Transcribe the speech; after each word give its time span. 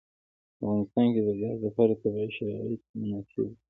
په 0.57 0.57
افغانستان 0.63 1.07
کې 1.13 1.21
د 1.27 1.29
ګاز 1.41 1.57
لپاره 1.67 1.99
طبیعي 2.01 2.29
شرایط 2.37 2.81
مناسب 2.99 3.45
دي. 3.49 3.55